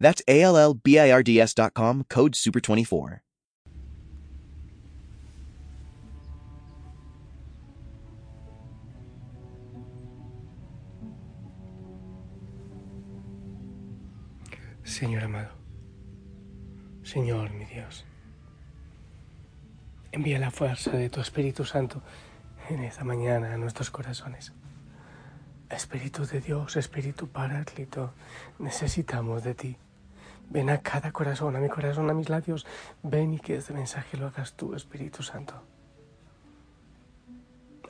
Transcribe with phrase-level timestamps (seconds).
[0.00, 3.20] That's A L L B I R D S.com, code SUPER24.
[14.84, 15.50] Señor amado,
[17.02, 18.06] Señor mi Dios,
[20.12, 22.02] envía la fuerza de tu Espíritu Santo
[22.70, 24.54] en esta mañana a nuestros corazones.
[25.68, 28.14] Espíritu de Dios, Espíritu Paráclito,
[28.58, 29.76] necesitamos de ti.
[30.50, 32.66] Ven a cada corazón, a mi corazón, a mis labios.
[33.02, 35.62] Ven y que este mensaje lo hagas tú, Espíritu Santo.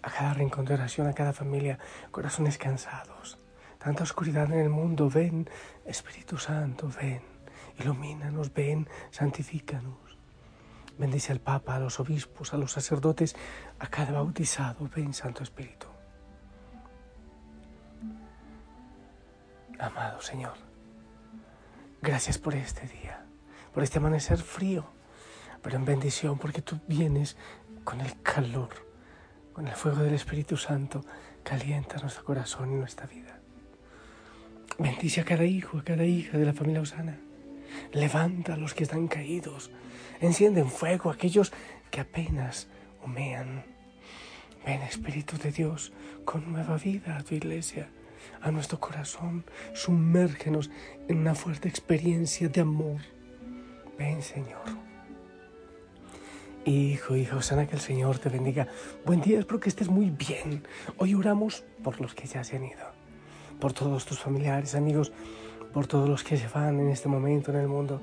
[0.02, 1.78] A cada rincón de oración, a cada familia,
[2.10, 3.38] corazones cansados.
[3.78, 5.08] Tanta oscuridad en el mundo.
[5.08, 5.48] Ven,
[5.84, 7.22] Espíritu Santo, ven.
[7.78, 10.18] Ilumínanos, ven, santifícanos.
[10.98, 13.36] Bendice al Papa, a los obispos, a los sacerdotes,
[13.78, 14.90] a cada bautizado.
[14.94, 15.86] Ven, Santo Espíritu.
[19.78, 20.54] Amado Señor,
[22.02, 23.24] gracias por este día,
[23.74, 24.86] por este amanecer frío,
[25.62, 27.36] pero en bendición porque tú vienes
[27.84, 28.70] con el calor,
[29.52, 31.04] con el fuego del Espíritu Santo,
[31.42, 33.40] calienta nuestro corazón y nuestra vida.
[34.78, 37.18] Bendice a cada hijo, a cada hija de la familia Osana.
[37.92, 39.70] Levanta a los que están caídos.
[40.20, 41.52] Enciende en fuego a aquellos
[41.90, 42.68] que apenas
[43.04, 43.64] humean.
[44.64, 45.92] Ven, Espíritu de Dios,
[46.24, 47.88] con nueva vida a tu iglesia
[48.40, 50.70] a nuestro corazón, sumérgenos
[51.08, 53.00] en una fuerte experiencia de amor.
[53.98, 54.88] Ven, Señor.
[56.64, 58.68] Hijo, hijo, sana que el Señor te bendiga.
[59.06, 60.64] Buen día, espero que estés muy bien.
[60.98, 62.92] Hoy oramos por los que ya se han ido,
[63.58, 65.12] por todos tus familiares, amigos,
[65.72, 68.02] por todos los que se van en este momento en el mundo.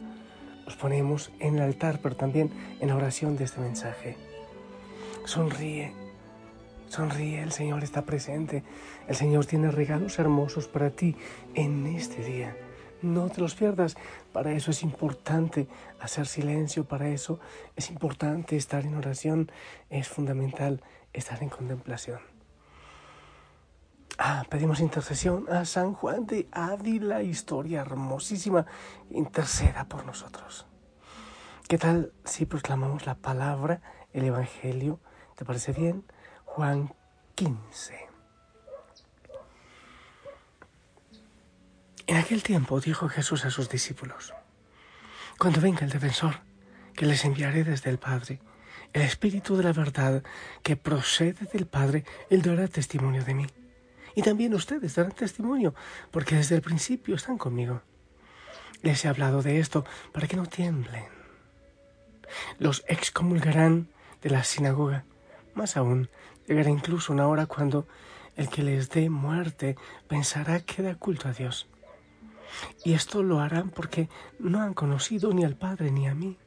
[0.66, 4.18] Los ponemos en el altar, pero también en la oración de este mensaje.
[5.26, 5.94] Sonríe,
[6.88, 8.64] Sonríe, el Señor está presente.
[9.08, 11.16] El Señor tiene regalos hermosos para ti
[11.54, 12.56] en este día.
[13.02, 13.96] No te los pierdas.
[14.32, 15.68] Para eso es importante
[16.00, 17.40] hacer silencio, para eso
[17.76, 19.52] es importante estar en oración,
[19.90, 20.82] es fundamental
[21.14, 22.20] estar en contemplación.
[24.18, 28.66] Ah, pedimos intercesión a San Juan de Ávila, historia hermosísima,
[29.10, 30.66] interceda por nosotros.
[31.68, 33.82] ¿Qué tal si proclamamos la palabra,
[34.14, 35.00] el Evangelio?
[35.36, 36.06] ¿Te parece bien?
[36.56, 36.90] Juan
[37.36, 38.08] 15.
[42.08, 44.34] En aquel tiempo dijo Jesús a sus discípulos,
[45.38, 46.36] Cuando venga el defensor,
[46.96, 48.40] que les enviaré desde el Padre,
[48.94, 50.24] el Espíritu de la verdad
[50.64, 53.48] que procede del Padre, Él dará testimonio de mí.
[54.16, 55.76] Y también ustedes darán testimonio,
[56.10, 57.82] porque desde el principio están conmigo.
[58.82, 59.84] Les he hablado de esto
[60.14, 61.04] para que no tiemblen.
[62.60, 63.90] Los excomulgarán
[64.22, 65.04] de la sinagoga.
[65.54, 66.10] Más aún,
[66.48, 67.88] Llegará incluso una hora cuando
[68.36, 71.68] el que les dé muerte pensará que da culto a Dios.
[72.84, 76.38] Y esto lo harán porque no han conocido ni al Padre ni a mí.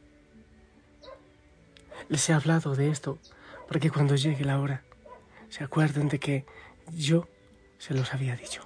[2.08, 3.18] Les he hablado de esto
[3.66, 4.82] porque cuando llegue la hora
[5.48, 6.46] se acuerden de que
[6.92, 7.28] yo
[7.78, 8.62] se los había dicho.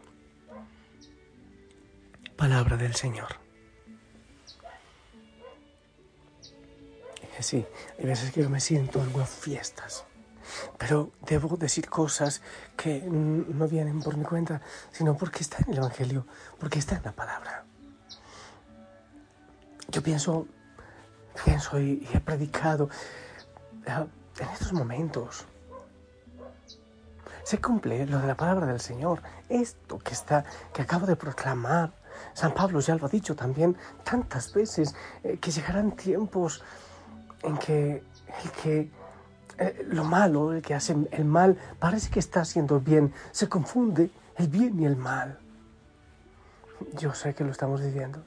[2.37, 3.41] Palabra del Señor.
[7.41, 7.65] Sí,
[7.99, 10.05] hay veces que yo me siento algo a fiestas
[10.79, 12.43] pero debo decir cosas
[12.77, 14.61] que no vienen por mi cuenta,
[14.91, 16.27] sino porque está en el Evangelio,
[16.59, 17.65] porque está en la palabra.
[19.89, 20.47] Yo pienso,
[21.45, 22.89] pienso y, he predicado
[23.87, 24.07] ah,
[24.39, 25.45] en estos momentos.
[27.45, 31.93] Se cumple lo de la palabra del Señor, esto que está, que acabo de proclamar.
[32.35, 36.63] San Pablo ya lo ha dicho también tantas veces, eh, que llegarán tiempos
[37.43, 38.03] en que
[38.45, 38.91] el que
[39.63, 43.13] eh, lo malo, el que hace el mal, parece que está haciendo bien.
[43.31, 45.39] Se confunde el bien y el mal.
[46.99, 48.21] Yo sé que lo estamos viviendo.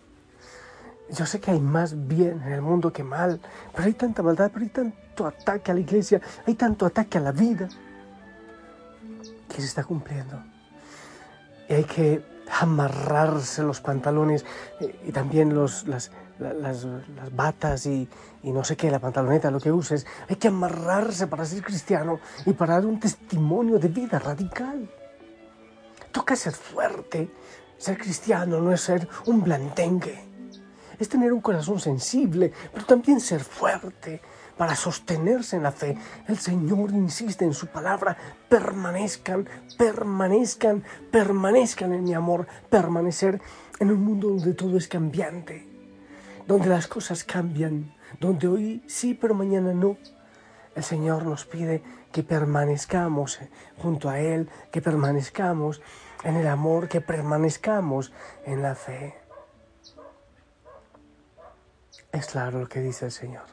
[1.09, 3.41] Yo sé que hay más bien en el mundo que mal,
[3.73, 7.21] pero hay tanta maldad, pero hay tanto ataque a la iglesia, hay tanto ataque a
[7.21, 7.67] la vida
[9.49, 10.41] que se está cumpliendo.
[11.67, 12.23] Y hay que
[12.61, 14.45] amarrarse los pantalones
[14.79, 16.85] eh, y también los, las, las,
[17.35, 18.07] batas y,
[18.43, 20.05] no sé qué, la pantaloneta, lo que uses.
[20.29, 24.89] Hay que amarrarse para ser cristiano y para dar un testimonio de vida radical.
[26.11, 27.29] Toca ser fuerte.
[27.77, 30.23] Ser cristiano no es ser un blandengue.
[30.97, 34.21] es tener un corazón sensible, pero también ser fuerte
[34.57, 35.97] para sostenerse en la fe.
[36.27, 38.15] El Señor insiste en su palabra,
[38.47, 39.45] permanezcan,
[39.77, 43.41] permanezcan, permanezcan en mi amor, permanecer
[43.79, 45.74] en un mundo donde todo es cambiante,
[46.47, 49.97] donde las cosas cambian, donde hoy sí, pero mañana no.
[50.75, 51.81] El Señor nos pide
[52.11, 53.39] que permanezcamos
[53.77, 55.81] junto a Él, que permanezcamos
[56.23, 58.11] en el amor, que permanezcamos
[58.45, 59.15] en la fe.
[62.11, 63.43] Es claro lo que dice el Señor.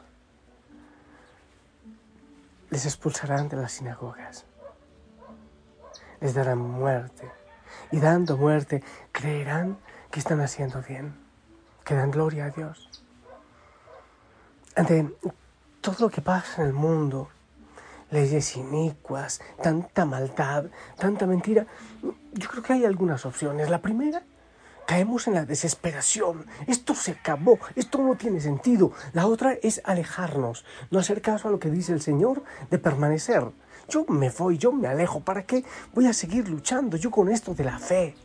[2.69, 4.45] Les expulsarán de las sinagogas.
[6.19, 7.29] Les darán muerte.
[7.91, 9.77] Y dando muerte, creerán
[10.09, 11.22] que están haciendo bien,
[11.83, 12.89] que dan gloria a Dios.
[14.75, 15.13] Ante
[15.81, 17.29] todo lo que pasa en el mundo,
[18.09, 20.65] leyes inicuas, tanta maldad,
[20.97, 21.65] tanta mentira,
[22.33, 23.69] yo creo que hay algunas opciones.
[23.69, 24.23] La primera,
[24.85, 26.45] caemos en la desesperación.
[26.67, 28.93] Esto se acabó, esto no tiene sentido.
[29.13, 33.45] La otra es alejarnos, no hacer caso a lo que dice el Señor de permanecer.
[33.89, 35.19] Yo me voy, yo me alejo.
[35.19, 35.63] ¿Para qué
[35.93, 38.15] voy a seguir luchando yo con esto de la fe?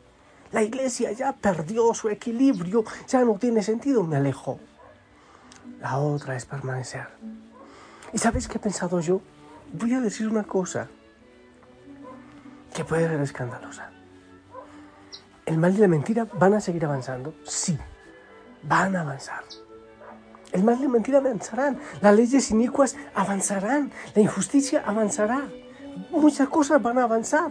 [0.53, 4.59] La iglesia ya perdió su equilibrio, ya no tiene sentido, me alejo.
[5.81, 7.07] La otra es permanecer.
[8.13, 9.21] ¿Y sabes qué he pensado yo?
[9.73, 10.89] Voy a decir una cosa
[12.75, 13.91] que puede ser escandalosa.
[15.45, 17.35] ¿El mal y la mentira van a seguir avanzando?
[17.45, 17.79] Sí,
[18.63, 19.45] van a avanzar.
[20.53, 25.47] El mal y la mentira avanzarán, las leyes inicuas avanzarán, la injusticia avanzará,
[26.11, 27.51] muchas cosas van a avanzar.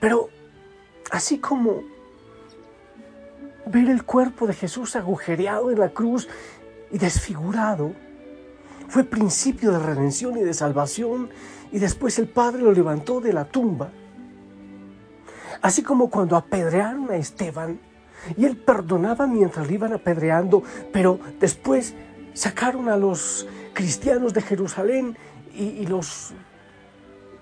[0.00, 0.28] Pero
[1.10, 1.82] así como
[3.66, 6.28] ver el cuerpo de Jesús agujereado en la cruz
[6.90, 7.92] y desfigurado,
[8.88, 11.30] fue principio de redención y de salvación,
[11.72, 13.90] y después el Padre lo levantó de la tumba.
[15.60, 17.80] Así como cuando apedrearon a Esteban,
[18.36, 20.62] y él perdonaba mientras le iban apedreando,
[20.92, 21.94] pero después
[22.34, 25.16] sacaron a los cristianos de Jerusalén
[25.52, 26.32] y, y los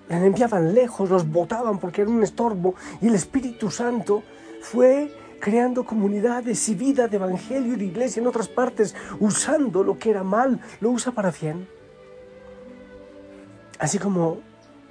[0.09, 4.23] enviaban lejos, los botaban porque era un estorbo, y el Espíritu Santo
[4.61, 9.97] fue creando comunidades y vida de evangelio y de iglesia en otras partes, usando lo
[9.97, 11.67] que era mal, lo usa para bien.
[13.79, 14.39] Así como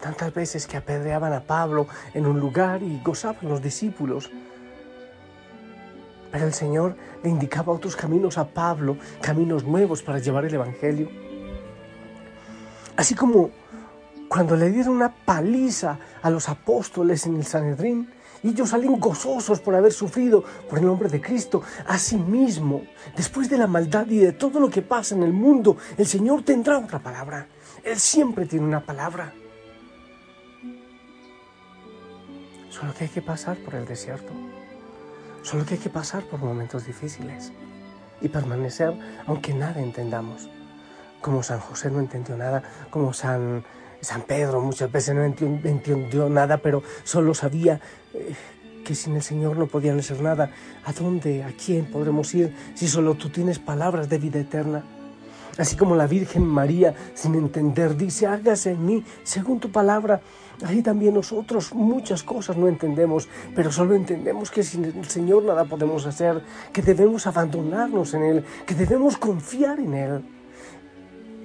[0.00, 4.31] tantas veces que apedreaban a Pablo en un lugar y gozaban los discípulos.
[6.31, 11.08] Pero el Señor le indicaba otros caminos a Pablo, caminos nuevos para llevar el Evangelio.
[12.96, 13.50] Así como
[14.35, 18.11] cuando le dieron una paliza a los apóstoles en el Sanedrín,
[18.43, 21.63] ellos salen gozosos por haber sufrido por el nombre de Cristo.
[21.87, 22.83] Asimismo,
[23.17, 26.43] después de la maldad y de todo lo que pasa en el mundo, el Señor
[26.43, 27.47] tendrá otra palabra.
[27.85, 29.33] Él siempre tiene una palabra.
[32.71, 34.33] Solo que hay que pasar por el desierto.
[35.43, 37.53] Solo que hay que pasar por momentos difíciles
[38.21, 38.99] y permanecer
[39.29, 40.51] aunque nada entendamos.
[41.21, 43.65] Como San José no entendió nada, como San
[44.05, 47.81] San Pedro muchas veces no entendió, nada, pero solo sabía
[48.12, 48.35] eh,
[48.85, 50.51] que sin el Señor no podían hacer nada.
[50.85, 54.85] ¿A dónde, a quién podremos ir si solo tú tienes palabras de vida eterna?
[55.56, 60.21] Así como la Virgen María, sin entender, dice, hágase en mí según tu palabra.
[60.65, 65.65] Así también nosotros muchas cosas no entendemos, pero solo entendemos que sin el Señor nada
[65.65, 66.43] podemos hacer,
[66.73, 70.25] que debemos abandonarnos en Él, que debemos confiar en Él,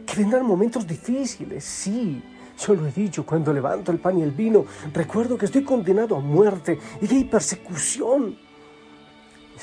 [0.05, 2.24] que vendrán momentos difíciles, sí,
[2.59, 6.15] yo lo he dicho, cuando levanto el pan y el vino, recuerdo que estoy condenado
[6.15, 8.37] a muerte y que hay persecución.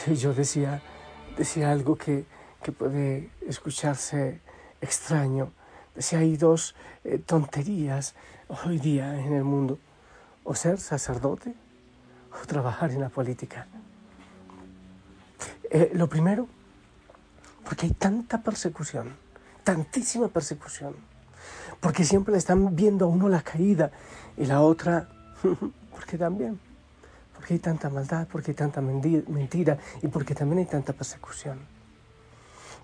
[0.07, 0.83] Y yo decía,
[1.37, 2.25] decía algo que,
[2.63, 4.41] que puede escucharse
[4.81, 5.53] extraño.
[5.95, 6.75] Decía, hay dos
[7.05, 8.15] eh, tonterías
[8.65, 9.79] hoy día en el mundo.
[10.45, 11.55] O ser sacerdote
[12.33, 13.67] o trabajar en la política.
[15.71, 16.49] Eh, lo primero,
[17.65, 19.17] porque hay tanta persecución,
[19.65, 20.95] tantísima persecución
[21.81, 23.91] porque siempre le están viendo a uno la caída
[24.37, 25.09] y la otra,
[25.93, 26.59] porque también,
[27.35, 31.59] porque hay tanta maldad, porque hay tanta mentira y porque también hay tanta persecución.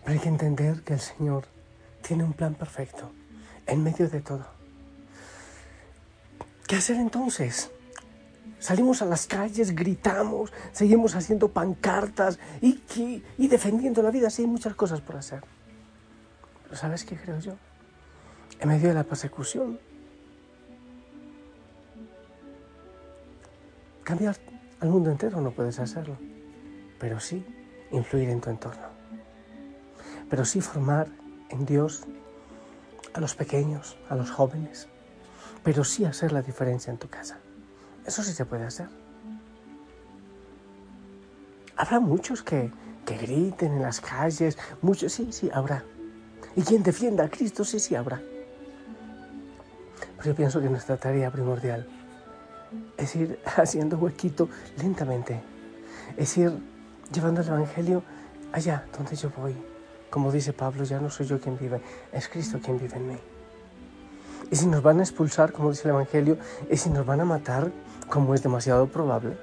[0.05, 1.45] Pero hay que entender que el Señor
[2.03, 3.11] tiene un plan perfecto
[3.67, 4.47] en medio de todo.
[6.67, 7.71] ¿Qué hacer entonces?
[8.59, 12.81] Salimos a las calles, gritamos, seguimos haciendo pancartas y,
[13.37, 14.31] y defendiendo la vida.
[14.31, 15.43] Sí, hay muchas cosas por hacer.
[16.77, 17.57] ¿sabes qué creo yo?
[18.61, 19.79] En medio de la persecución.
[24.05, 24.37] Cambiar
[24.81, 26.17] al mundo entero no puedes hacerlo,
[26.99, 27.45] pero sí
[27.93, 28.89] influir en tu entorno.
[30.29, 31.09] Pero sí formar
[31.51, 32.05] en Dios
[33.15, 34.89] a los pequeños, a los jóvenes,
[35.63, 37.39] pero sí hacer la diferencia en tu casa.
[38.05, 38.89] Eso sí se puede hacer.
[41.77, 42.73] Habrá muchos que,
[43.07, 45.85] que griten en las calles, muchos, sí, sí, habrá.
[46.57, 48.21] Y quien defienda a Cristo, sí, sí, habrá.
[50.23, 51.85] Pero yo pienso que nuestra tarea primordial
[52.97, 54.49] es ir haciendo huequito
[54.79, 55.43] lentamente,
[56.17, 56.53] es ir
[57.13, 58.05] llevando el Evangelio
[58.53, 59.57] allá donde yo voy.
[60.11, 61.81] Como dice Pablo, ya no soy yo quien vive,
[62.13, 63.19] es Cristo quien vive en mí.
[64.53, 66.39] Y si nos van a expulsar, como dice el Evangelio,
[66.71, 67.73] y si nos van a matar,
[68.09, 69.37] como es demasiado probable,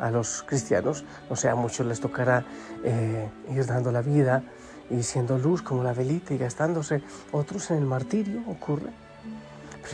[0.00, 2.44] a los cristianos, no sé, a muchos les tocará
[2.82, 4.42] eh, ir dando la vida
[4.90, 8.90] y siendo luz como la velita y gastándose, otros en el martirio ocurre.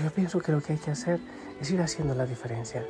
[0.02, 1.20] Yo pienso que lo que hay que hacer
[1.60, 2.84] es ir haciendo la diferencia,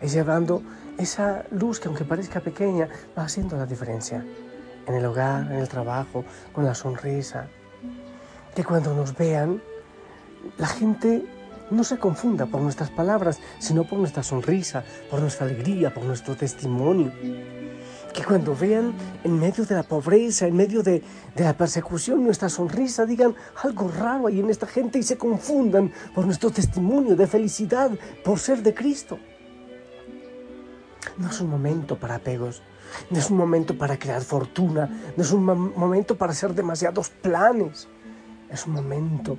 [0.00, 0.62] es llevando
[0.98, 4.24] esa luz que aunque parezca pequeña, va haciendo la diferencia
[4.86, 7.48] en el hogar, en el trabajo, con la sonrisa.
[8.54, 9.60] Que cuando nos vean,
[10.58, 11.24] la gente
[11.70, 16.36] no se confunda por nuestras palabras, sino por nuestra sonrisa, por nuestra alegría, por nuestro
[16.36, 17.10] testimonio.
[18.14, 18.94] Que cuando vean
[19.24, 21.02] en medio de la pobreza, en medio de,
[21.34, 26.24] la persecución, nuestra sonrisa, digan algo raro ahí en esta gente y se confundan por
[26.24, 27.90] nuestro testimonio de felicidad,
[28.24, 29.18] por ser de Cristo.
[31.18, 32.62] No es un momento para apegos,
[33.10, 37.88] no es un momento para crear fortuna, no es un momento para hacer demasiados planes,
[38.48, 39.38] es un momento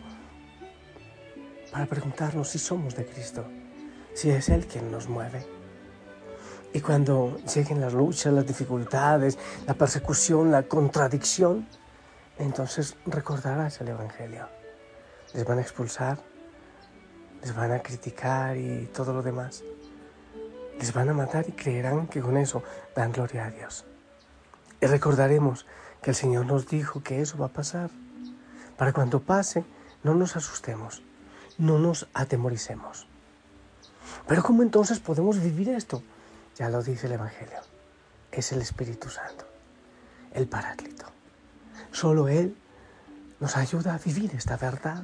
[1.71, 3.45] para preguntarnos si somos de Cristo,
[4.13, 5.54] si es Él quien nos mueve.
[6.75, 11.65] Y cuando lleguen las luchas, las dificultades, la persecución, la contradicción,
[12.37, 14.49] entonces recordarás el Evangelio.
[15.33, 16.17] Les van a expulsar,
[17.41, 19.63] les van a criticar y todo lo demás.
[20.77, 22.61] Les van a matar y creerán que con eso
[22.93, 23.85] dan gloria a Dios.
[24.81, 25.65] Y recordaremos
[26.01, 27.89] que el Señor nos dijo que eso va a pasar.
[28.75, 29.63] Para cuando pase,
[30.03, 31.03] no nos asustemos,
[31.57, 33.07] no nos atemoricemos.
[34.27, 36.03] Pero ¿cómo entonces podemos vivir esto?
[36.57, 37.59] Ya lo dice el Evangelio.
[38.31, 39.45] Es el Espíritu Santo,
[40.33, 41.05] el Paráclito.
[41.91, 42.55] Solo Él
[43.39, 45.03] nos ayuda a vivir esta verdad.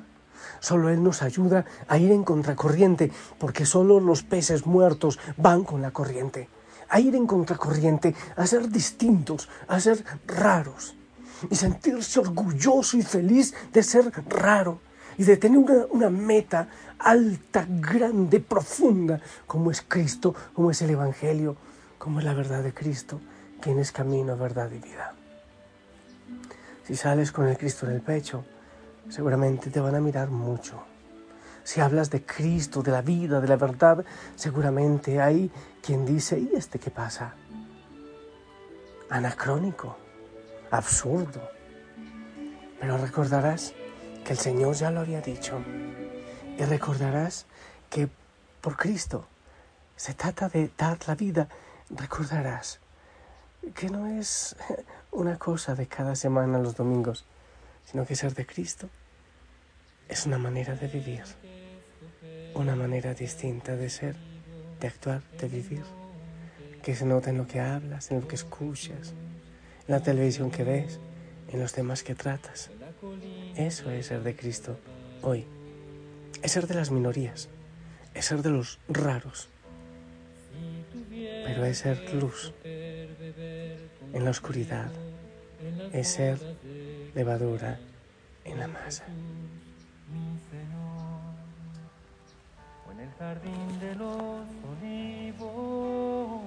[0.60, 5.82] Solo Él nos ayuda a ir en contracorriente, porque solo los peces muertos van con
[5.82, 6.50] la corriente.
[6.90, 10.96] A ir en contracorriente, a ser distintos, a ser raros.
[11.50, 14.80] Y sentirse orgulloso y feliz de ser raro
[15.18, 16.68] y de tener una, meta
[17.04, 21.56] alta, grande, profunda, como es Cristo, como es el Evangelio,
[21.98, 23.20] como es la verdad de Cristo,
[23.60, 25.14] quien es camino, verdad y vida.
[26.84, 28.44] Si sales con el Cristo en el pecho,
[29.10, 30.84] seguramente te van a mirar mucho.
[31.64, 34.04] Si hablas de Cristo, de la vida, de la verdad,
[34.36, 37.36] seguramente hay quien dice, ¿y este qué pasa?
[39.10, 39.98] Anacrónico,
[40.72, 41.42] absurdo.
[42.80, 43.74] Pero recordarás
[44.26, 45.62] que el Señor ya lo había dicho.
[46.58, 47.46] Y recordarás
[47.90, 48.10] que
[48.62, 49.28] por Cristo
[49.96, 51.48] se trata de dar la vida.
[51.90, 52.80] Recordarás
[53.76, 54.56] que no es
[55.12, 57.26] una cosa de cada semana los domingos,
[57.86, 58.90] sino que ser de Cristo
[60.08, 61.24] es una manera de vivir,
[62.54, 64.16] una manera distinta de ser,
[64.80, 65.84] de actuar, de vivir,
[66.84, 69.14] que se nota en lo que hablas, en lo que escuchas,
[69.88, 71.00] en la televisión que ves,
[71.48, 72.72] en los temas que tratas.
[73.56, 74.78] Eso es ser de Cristo
[75.22, 75.46] hoy.
[76.42, 77.50] Es ser de las minorías,
[78.14, 79.50] es ser de los raros,
[81.46, 84.92] pero es ser luz en la oscuridad,
[85.94, 86.40] es ser
[87.14, 87.80] levadura
[88.46, 89.06] en la masa.
[92.92, 96.42] en el jardín de los olivos,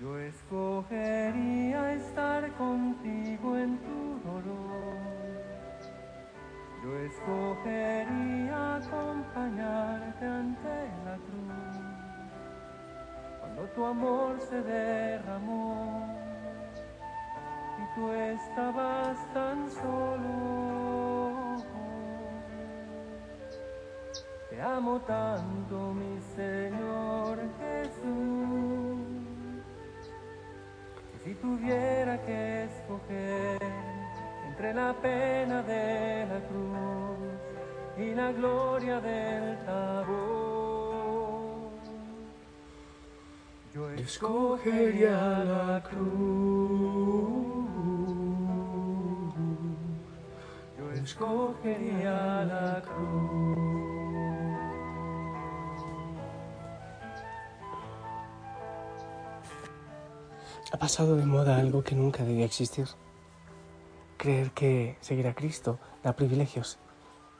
[0.00, 3.23] yo escogería estar contigo
[7.14, 11.74] escogería acompañarte ante la cruz.
[13.40, 16.08] Cuando tu amor se derramó
[17.78, 21.56] y tú estabas tan solo.
[24.50, 28.98] Te amo tanto, mi Señor Jesús.
[31.10, 33.64] Que si tuviera que escoger
[34.54, 37.18] entre la pena de la cruz
[37.98, 40.92] y la gloria del tabor,
[43.74, 47.44] yo escogería la cruz.
[50.78, 53.58] Yo escogería la cruz.
[60.72, 62.86] Ha pasado de moda algo que nunca debía existir.
[64.24, 66.78] Creer que seguir a Cristo da privilegios.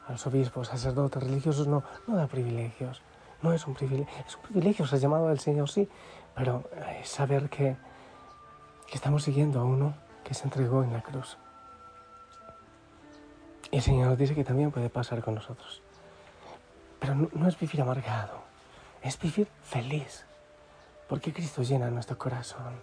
[0.05, 3.01] A los obispos, sacerdotes, religiosos no, no da privilegios.
[3.41, 5.89] No es un privilegio, es un privilegio ser llamado del Señor, sí,
[6.35, 6.69] pero
[7.01, 7.75] es saber que,
[8.85, 11.39] que estamos siguiendo a uno que se entregó en la cruz.
[13.71, 15.81] Y el Señor nos dice que también puede pasar con nosotros.
[16.99, 18.43] Pero no es vivir amargado,
[19.01, 20.23] es vivir feliz,
[21.09, 22.75] porque Cristo llena nuestro corazón.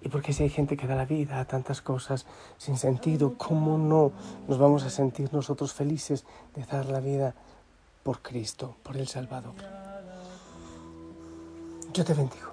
[0.00, 2.26] Y porque si hay gente que da la vida a tantas cosas
[2.58, 4.12] sin sentido, ¿cómo no
[4.46, 6.24] nos vamos a sentir nosotros felices
[6.54, 7.34] de dar la vida
[8.02, 9.54] por Cristo, por el Salvador?
[11.92, 12.52] Yo te bendigo.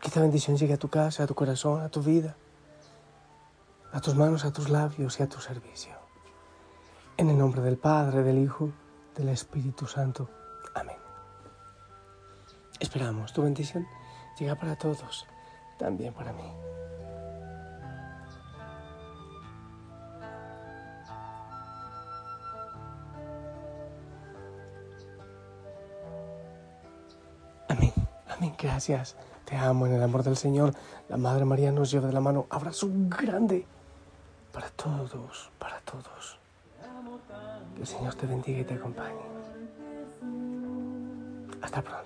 [0.00, 2.36] Que esta bendición llegue a tu casa, a tu corazón, a tu vida,
[3.92, 5.94] a tus manos, a tus labios y a tu servicio.
[7.16, 8.70] En el nombre del Padre, del Hijo,
[9.16, 10.28] del Espíritu Santo.
[10.74, 10.96] Amén.
[12.80, 13.86] Esperamos tu bendición
[14.38, 15.26] llega para todos,
[15.78, 16.52] también para mí.
[27.68, 27.92] Amén,
[28.28, 29.16] amén, gracias.
[29.44, 30.74] Te amo en el amor del Señor.
[31.08, 32.46] La Madre María nos lleva de la mano.
[32.50, 33.66] Abrazo grande
[34.52, 36.38] para todos, para todos.
[37.74, 39.20] Que el Señor te bendiga y te acompañe.
[41.60, 42.03] Hasta pronto.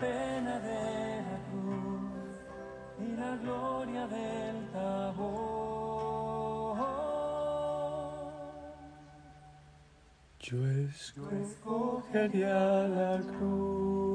[0.00, 2.30] Pena de la cruz
[3.00, 5.58] y la gloria del tabor,
[10.40, 10.66] yo
[11.40, 14.07] escogería la cruz.